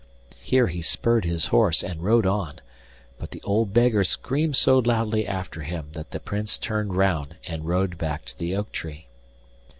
Here 0.41 0.65
he 0.65 0.81
spurred 0.81 1.25
his 1.25 1.45
horse 1.49 1.83
and 1.83 2.01
rode 2.01 2.25
on; 2.25 2.59
but 3.19 3.29
the 3.29 3.41
old 3.43 3.71
beggar 3.71 4.03
screamed 4.03 4.55
so 4.55 4.79
loudly 4.79 5.27
after 5.27 5.61
him 5.61 5.89
that 5.91 6.09
the 6.09 6.19
Prince 6.19 6.57
turned 6.57 6.95
round 6.95 7.35
and 7.45 7.67
rode 7.67 7.99
back 7.99 8.25
to 8.25 8.35
the 8.35 8.55
oak 8.55 8.71
tree. 8.71 9.09